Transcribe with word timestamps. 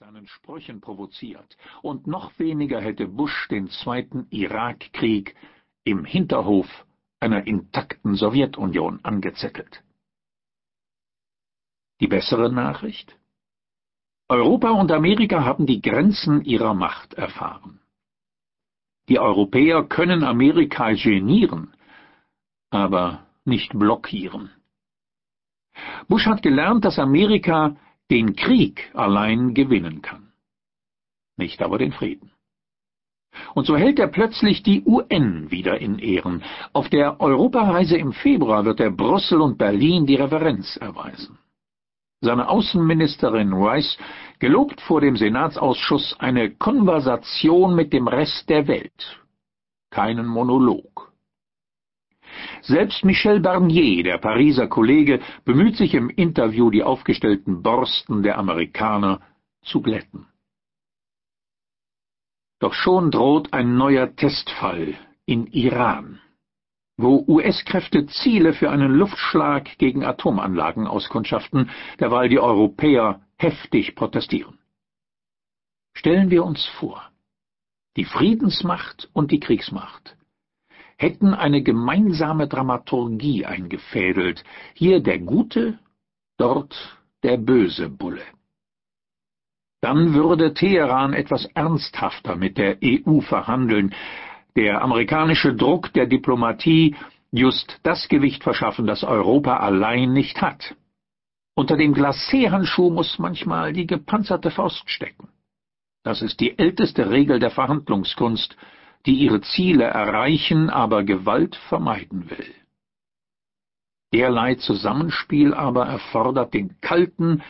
seinen 0.00 0.26
Sprüchen 0.26 0.80
provoziert, 0.80 1.58
und 1.82 2.06
noch 2.06 2.38
weniger 2.38 2.80
hätte 2.80 3.06
Bush 3.06 3.48
den 3.48 3.68
zweiten 3.68 4.26
Irakkrieg 4.30 5.36
im 5.84 6.06
Hinterhof 6.06 6.86
einer 7.20 7.46
intakten 7.46 8.14
Sowjetunion 8.14 9.00
angezettelt. 9.02 9.84
Die 12.00 12.06
bessere 12.06 12.50
Nachricht? 12.50 13.14
Europa 14.28 14.70
und 14.70 14.90
Amerika 14.90 15.44
haben 15.44 15.66
die 15.66 15.82
Grenzen 15.82 16.46
ihrer 16.46 16.72
Macht 16.72 17.12
erfahren. 17.12 17.78
Die 19.10 19.18
Europäer 19.18 19.82
können 19.82 20.24
Amerika 20.24 20.92
genieren, 20.92 21.74
aber 22.70 23.26
nicht 23.44 23.78
blockieren. 23.78 24.50
Bush 26.08 26.24
hat 26.24 26.42
gelernt, 26.42 26.86
dass 26.86 26.98
Amerika 26.98 27.76
den 28.10 28.36
Krieg 28.36 28.90
allein 28.94 29.54
gewinnen 29.54 30.02
kann, 30.02 30.32
nicht 31.36 31.62
aber 31.62 31.78
den 31.78 31.92
Frieden. 31.92 32.30
Und 33.54 33.66
so 33.66 33.76
hält 33.76 33.98
er 33.98 34.08
plötzlich 34.08 34.62
die 34.62 34.82
UN 34.84 35.50
wieder 35.50 35.80
in 35.80 35.98
Ehren. 35.98 36.42
Auf 36.72 36.88
der 36.88 37.20
Europareise 37.20 37.96
im 37.96 38.12
Februar 38.12 38.64
wird 38.64 38.80
er 38.80 38.90
Brüssel 38.90 39.40
und 39.40 39.56
Berlin 39.56 40.04
die 40.04 40.16
Reverenz 40.16 40.76
erweisen. 40.76 41.38
Seine 42.20 42.48
Außenministerin 42.48 43.52
Rice 43.52 43.96
gelobt 44.40 44.80
vor 44.82 45.00
dem 45.00 45.16
Senatsausschuss 45.16 46.16
eine 46.18 46.50
Konversation 46.50 47.74
mit 47.74 47.92
dem 47.92 48.08
Rest 48.08 48.48
der 48.50 48.68
Welt, 48.68 49.20
keinen 49.90 50.26
Monolog. 50.26 51.09
Selbst 52.62 53.04
Michel 53.04 53.40
Barnier, 53.40 54.02
der 54.02 54.18
Pariser 54.18 54.68
Kollege, 54.68 55.20
bemüht 55.44 55.76
sich 55.76 55.94
im 55.94 56.10
Interview, 56.10 56.70
die 56.70 56.82
aufgestellten 56.82 57.62
Borsten 57.62 58.22
der 58.22 58.38
Amerikaner 58.38 59.20
zu 59.62 59.80
glätten. 59.80 60.26
Doch 62.58 62.74
schon 62.74 63.10
droht 63.10 63.52
ein 63.52 63.76
neuer 63.76 64.14
Testfall 64.14 64.94
in 65.24 65.46
Iran, 65.46 66.20
wo 66.98 67.24
US-Kräfte 67.26 68.06
Ziele 68.06 68.52
für 68.52 68.70
einen 68.70 68.92
Luftschlag 68.92 69.78
gegen 69.78 70.04
Atomanlagen 70.04 70.86
auskundschaften, 70.86 71.70
derweil 71.98 72.28
die 72.28 72.38
Europäer 72.38 73.22
heftig 73.38 73.94
protestieren. 73.94 74.58
Stellen 75.94 76.30
wir 76.30 76.44
uns 76.44 76.66
vor, 76.78 77.10
die 77.96 78.04
Friedensmacht 78.04 79.08
und 79.14 79.32
die 79.32 79.40
Kriegsmacht 79.40 80.16
hätten 81.00 81.32
eine 81.32 81.62
gemeinsame 81.62 82.46
Dramaturgie 82.46 83.46
eingefädelt, 83.46 84.44
hier 84.74 85.00
der 85.00 85.18
gute, 85.18 85.78
dort 86.36 86.74
der 87.22 87.38
böse 87.38 87.88
Bulle. 87.88 88.26
Dann 89.80 90.12
würde 90.12 90.52
Teheran 90.52 91.14
etwas 91.14 91.46
ernsthafter 91.54 92.36
mit 92.36 92.58
der 92.58 92.76
EU 92.84 93.20
verhandeln, 93.22 93.94
der 94.56 94.82
amerikanische 94.82 95.54
Druck 95.54 95.90
der 95.94 96.04
Diplomatie 96.06 96.94
just 97.32 97.80
das 97.82 98.08
Gewicht 98.08 98.42
verschaffen, 98.42 98.86
das 98.86 99.02
Europa 99.02 99.56
allein 99.56 100.12
nicht 100.12 100.42
hat. 100.42 100.76
Unter 101.54 101.78
dem 101.78 101.94
Glacéhandschuh 101.94 102.90
muss 102.90 103.18
manchmal 103.18 103.72
die 103.72 103.86
gepanzerte 103.86 104.50
Faust 104.50 104.90
stecken. 104.90 105.28
Das 106.02 106.20
ist 106.20 106.40
die 106.40 106.58
älteste 106.58 107.08
Regel 107.10 107.38
der 107.38 107.50
Verhandlungskunst, 107.50 108.56
die 109.06 109.14
ihre 109.14 109.40
Ziele 109.40 109.84
erreichen, 109.84 110.70
aber 110.70 111.04
Gewalt 111.04 111.56
vermeiden 111.68 112.30
will. 112.30 112.54
Derlei 114.12 114.56
Zusammenspiel 114.56 115.54
aber 115.54 115.86
erfordert 115.86 116.52
den 116.52 116.80
kalten, 116.80 117.42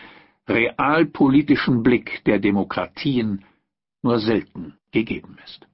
realpolitischen 0.48 1.82
Blick 1.82 2.22
der 2.24 2.38
Demokratien 2.38 3.44
nur 4.02 4.18
selten 4.18 4.74
gegeben 4.92 5.38
ist. 5.44 5.66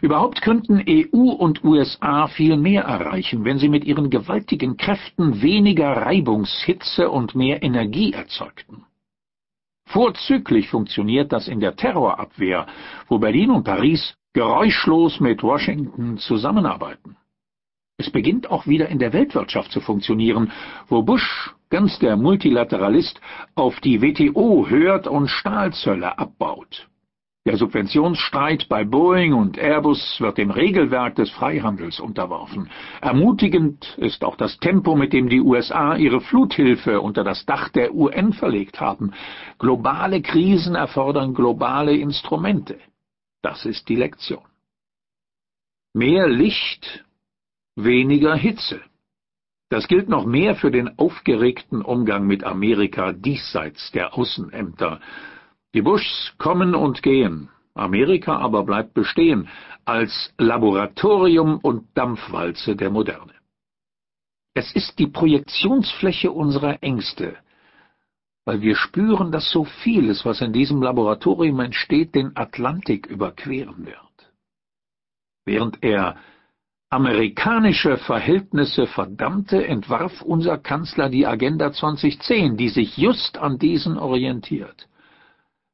Überhaupt 0.00 0.40
könnten 0.42 0.82
EU 0.88 1.30
und 1.30 1.62
USA 1.62 2.28
viel 2.28 2.56
mehr 2.56 2.84
erreichen, 2.84 3.44
wenn 3.44 3.58
sie 3.58 3.68
mit 3.68 3.84
ihren 3.84 4.10
gewaltigen 4.10 4.76
Kräften 4.76 5.42
weniger 5.42 5.88
Reibungshitze 5.88 7.10
und 7.10 7.34
mehr 7.34 7.62
Energie 7.62 8.12
erzeugten. 8.12 8.86
Vorzüglich 9.88 10.68
funktioniert 10.68 11.32
das 11.32 11.48
in 11.48 11.60
der 11.60 11.74
Terrorabwehr, 11.74 12.66
wo 13.08 13.18
Berlin 13.18 13.50
und 13.50 13.64
Paris 13.64 14.14
geräuschlos 14.34 15.20
mit 15.20 15.42
Washington 15.42 16.18
zusammenarbeiten. 16.18 17.16
Es 17.96 18.10
beginnt 18.10 18.50
auch 18.50 18.66
wieder 18.66 18.88
in 18.88 18.98
der 18.98 19.12
Weltwirtschaft 19.12 19.72
zu 19.72 19.80
funktionieren, 19.80 20.52
wo 20.88 21.02
Bush, 21.02 21.54
ganz 21.70 21.98
der 21.98 22.16
Multilateralist, 22.16 23.20
auf 23.54 23.80
die 23.80 24.00
WTO 24.02 24.68
hört 24.68 25.08
und 25.08 25.28
Stahlzölle 25.28 26.18
abbaut. 26.18 26.88
Der 27.46 27.56
Subventionsstreit 27.56 28.68
bei 28.68 28.84
Boeing 28.84 29.32
und 29.32 29.56
Airbus 29.56 30.20
wird 30.20 30.36
dem 30.38 30.50
Regelwerk 30.50 31.14
des 31.14 31.30
Freihandels 31.30 31.98
unterworfen. 31.98 32.68
Ermutigend 33.00 33.96
ist 33.96 34.22
auch 34.22 34.36
das 34.36 34.58
Tempo, 34.58 34.94
mit 34.94 35.12
dem 35.12 35.28
die 35.28 35.40
USA 35.40 35.96
ihre 35.96 36.20
Fluthilfe 36.20 37.00
unter 37.00 37.24
das 37.24 37.46
Dach 37.46 37.70
der 37.70 37.94
UN 37.94 38.34
verlegt 38.34 38.80
haben. 38.80 39.12
Globale 39.58 40.20
Krisen 40.20 40.74
erfordern 40.74 41.32
globale 41.32 41.96
Instrumente. 41.96 42.78
Das 43.40 43.64
ist 43.64 43.88
die 43.88 43.96
Lektion. 43.96 44.42
Mehr 45.94 46.28
Licht 46.28 47.04
weniger 47.76 48.34
Hitze. 48.34 48.80
Das 49.70 49.86
gilt 49.86 50.08
noch 50.08 50.26
mehr 50.26 50.54
für 50.54 50.70
den 50.70 50.98
aufgeregten 50.98 51.82
Umgang 51.82 52.26
mit 52.26 52.42
Amerika 52.42 53.12
diesseits 53.12 53.90
der 53.92 54.14
Außenämter. 54.14 55.00
Die 55.74 55.82
Bushs 55.82 56.32
kommen 56.38 56.74
und 56.74 57.02
gehen, 57.02 57.50
Amerika 57.74 58.38
aber 58.38 58.64
bleibt 58.64 58.94
bestehen 58.94 59.48
als 59.84 60.32
Laboratorium 60.38 61.58
und 61.58 61.86
Dampfwalze 61.96 62.74
der 62.74 62.90
Moderne. 62.90 63.34
Es 64.54 64.72
ist 64.72 64.98
die 64.98 65.06
Projektionsfläche 65.06 66.32
unserer 66.32 66.82
Ängste, 66.82 67.36
weil 68.44 68.60
wir 68.62 68.76
spüren, 68.76 69.30
dass 69.30 69.50
so 69.50 69.64
vieles, 69.64 70.24
was 70.24 70.40
in 70.40 70.52
diesem 70.52 70.82
Laboratorium 70.82 71.60
entsteht, 71.60 72.14
den 72.14 72.36
Atlantik 72.36 73.06
überqueren 73.06 73.86
wird. 73.86 74.32
Während 75.44 75.82
er 75.82 76.16
amerikanische 76.90 77.98
Verhältnisse 77.98 78.86
verdammte, 78.86 79.66
entwarf 79.66 80.22
unser 80.22 80.56
Kanzler 80.56 81.10
die 81.10 81.26
Agenda 81.26 81.72
2010, 81.72 82.56
die 82.56 82.70
sich 82.70 82.96
just 82.96 83.36
an 83.36 83.58
diesen 83.58 83.98
orientiert. 83.98 84.87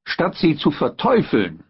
Statt 0.04 0.36
sie 0.36 0.56
zu 0.56 0.70
verteufeln, 0.70 1.64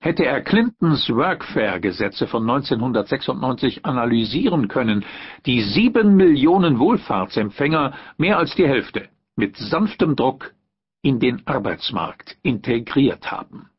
hätte 0.00 0.24
er 0.24 0.42
Clintons 0.42 1.08
Workfare-Gesetze 1.08 2.26
von 2.26 2.42
1996 2.48 3.84
analysieren 3.84 4.68
können, 4.68 5.04
die 5.46 5.62
sieben 5.62 6.14
Millionen 6.14 6.78
Wohlfahrtsempfänger, 6.78 7.94
mehr 8.16 8.38
als 8.38 8.54
die 8.54 8.68
Hälfte, 8.68 9.08
mit 9.36 9.56
sanftem 9.56 10.14
Druck 10.14 10.54
in 11.02 11.18
den 11.18 11.46
Arbeitsmarkt 11.46 12.36
integriert 12.42 13.30
haben. 13.30 13.70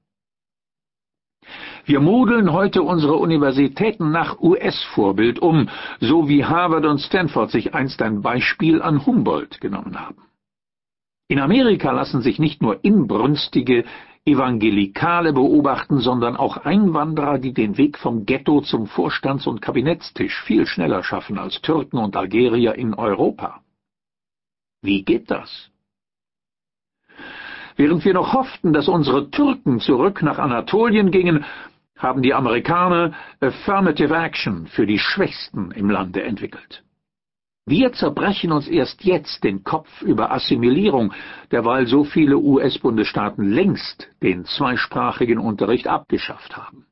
Wir 1.85 1.99
modeln 1.99 2.51
heute 2.51 2.83
unsere 2.83 3.15
Universitäten 3.15 4.11
nach 4.11 4.39
US-Vorbild 4.39 5.39
um, 5.39 5.69
so 5.99 6.27
wie 6.27 6.45
Harvard 6.45 6.85
und 6.85 6.99
Stanford 6.99 7.49
sich 7.49 7.73
einst 7.73 8.01
ein 8.01 8.21
Beispiel 8.21 8.81
an 8.81 9.05
Humboldt 9.05 9.59
genommen 9.59 9.99
haben. 9.99 10.28
In 11.31 11.39
Amerika 11.39 11.91
lassen 11.91 12.21
sich 12.23 12.39
nicht 12.39 12.63
nur 12.63 12.83
inbrünstige 12.83 13.85
Evangelikale 14.25 15.31
beobachten, 15.31 15.99
sondern 15.99 16.35
auch 16.35 16.57
Einwanderer, 16.57 17.37
die 17.37 17.53
den 17.53 17.77
Weg 17.77 17.99
vom 17.99 18.25
Ghetto 18.25 18.61
zum 18.61 18.87
Vorstands- 18.87 19.45
und 19.45 19.61
Kabinettstisch 19.61 20.41
viel 20.41 20.65
schneller 20.65 21.03
schaffen 21.03 21.37
als 21.37 21.61
Türken 21.61 21.99
und 21.99 22.17
Algerier 22.17 22.73
in 22.73 22.95
Europa. 22.95 23.61
Wie 24.81 25.03
geht 25.03 25.29
das? 25.29 25.69
Während 27.75 28.03
wir 28.05 28.15
noch 28.15 28.33
hofften, 28.33 28.73
dass 28.73 28.87
unsere 28.87 29.29
Türken 29.29 29.79
zurück 29.79 30.23
nach 30.23 30.39
Anatolien 30.39 31.11
gingen, 31.11 31.45
haben 31.95 32.23
die 32.23 32.33
Amerikaner 32.33 33.13
Affirmative 33.39 34.15
Action 34.15 34.65
für 34.65 34.87
die 34.87 34.99
Schwächsten 34.99 35.69
im 35.71 35.91
Lande 35.91 36.23
entwickelt. 36.23 36.83
Wir 37.65 37.93
zerbrechen 37.93 38.51
uns 38.51 38.67
erst 38.67 39.03
jetzt 39.03 39.43
den 39.43 39.63
Kopf 39.63 40.01
über 40.01 40.31
Assimilierung, 40.31 41.13
derweil 41.51 41.85
so 41.85 42.03
viele 42.03 42.37
US-Bundesstaaten 42.37 43.49
längst 43.51 44.09
den 44.23 44.45
zweisprachigen 44.45 45.37
Unterricht 45.37 45.87
abgeschafft 45.87 46.57
haben. 46.57 46.87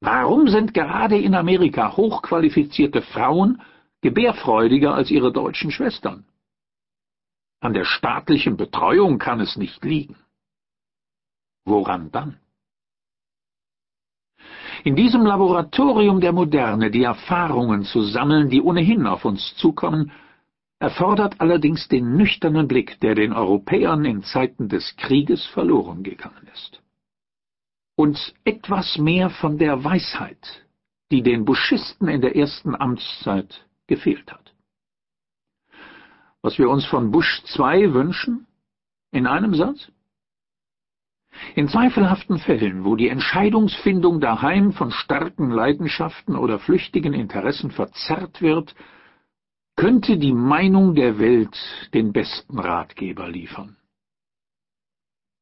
Warum 0.00 0.48
sind 0.48 0.74
gerade 0.74 1.16
in 1.16 1.34
Amerika 1.34 1.96
hochqualifizierte 1.96 3.02
Frauen 3.02 3.62
gebärfreudiger 4.00 4.94
als 4.94 5.10
ihre 5.10 5.32
deutschen 5.32 5.70
Schwestern? 5.70 6.26
An 7.60 7.72
der 7.72 7.84
staatlichen 7.84 8.56
Betreuung 8.56 9.18
kann 9.18 9.40
es 9.40 9.56
nicht 9.56 9.84
liegen. 9.84 10.16
Woran 11.64 12.10
dann? 12.10 12.41
In 14.84 14.96
diesem 14.96 15.24
Laboratorium 15.24 16.20
der 16.20 16.32
Moderne 16.32 16.90
die 16.90 17.04
Erfahrungen 17.04 17.84
zu 17.84 18.02
sammeln, 18.02 18.50
die 18.50 18.60
ohnehin 18.60 19.06
auf 19.06 19.24
uns 19.24 19.54
zukommen, 19.56 20.10
erfordert 20.80 21.40
allerdings 21.40 21.86
den 21.86 22.16
nüchternen 22.16 22.66
Blick, 22.66 22.98
der 23.00 23.14
den 23.14 23.32
Europäern 23.32 24.04
in 24.04 24.24
Zeiten 24.24 24.68
des 24.68 24.96
Krieges 24.96 25.46
verloren 25.46 26.02
gegangen 26.02 26.48
ist. 26.52 26.82
Und 27.94 28.34
etwas 28.44 28.98
mehr 28.98 29.30
von 29.30 29.58
der 29.58 29.84
Weisheit, 29.84 30.64
die 31.12 31.22
den 31.22 31.44
Buschisten 31.44 32.08
in 32.08 32.20
der 32.20 32.34
ersten 32.34 32.74
Amtszeit 32.74 33.64
gefehlt 33.86 34.32
hat. 34.32 34.52
Was 36.40 36.58
wir 36.58 36.68
uns 36.68 36.84
von 36.86 37.12
Bush 37.12 37.44
II 37.56 37.94
wünschen? 37.94 38.48
In 39.12 39.28
einem 39.28 39.54
Satz? 39.54 39.92
In 41.54 41.68
zweifelhaften 41.68 42.38
Fällen, 42.38 42.84
wo 42.84 42.96
die 42.96 43.08
Entscheidungsfindung 43.08 44.20
daheim 44.20 44.72
von 44.72 44.90
starken 44.90 45.50
Leidenschaften 45.50 46.36
oder 46.36 46.58
flüchtigen 46.58 47.12
Interessen 47.12 47.70
verzerrt 47.70 48.40
wird, 48.40 48.74
könnte 49.76 50.18
die 50.18 50.32
Meinung 50.32 50.94
der 50.94 51.18
Welt 51.18 51.56
den 51.94 52.12
besten 52.12 52.58
Ratgeber 52.58 53.28
liefern. 53.28 53.76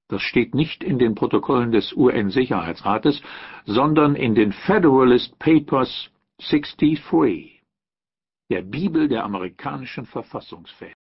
Das 0.08 0.22
steht 0.22 0.54
nicht 0.54 0.82
in 0.82 0.98
den 0.98 1.14
Protokollen 1.14 1.70
des 1.70 1.92
UN-Sicherheitsrates, 1.92 3.22
sondern 3.64 4.16
in 4.16 4.34
den 4.34 4.52
Federalist 4.52 5.38
Papers 5.38 6.10
63, 6.40 7.62
der 8.50 8.62
Bibel 8.62 9.06
der 9.06 9.24
amerikanischen 9.24 10.06
Verfassungsväter. 10.06 10.96